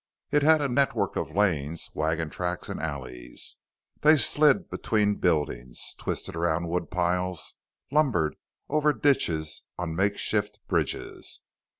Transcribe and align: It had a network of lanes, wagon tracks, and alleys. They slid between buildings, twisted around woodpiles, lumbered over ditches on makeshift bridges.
It 0.31 0.41
had 0.41 0.61
a 0.61 0.67
network 0.67 1.15
of 1.15 1.29
lanes, 1.35 1.91
wagon 1.93 2.31
tracks, 2.31 2.69
and 2.69 2.79
alleys. 2.79 3.57
They 3.99 4.17
slid 4.17 4.67
between 4.67 5.17
buildings, 5.19 5.93
twisted 5.99 6.35
around 6.35 6.69
woodpiles, 6.69 7.53
lumbered 7.91 8.35
over 8.67 8.93
ditches 8.93 9.61
on 9.77 9.95
makeshift 9.95 10.59
bridges. 10.67 11.41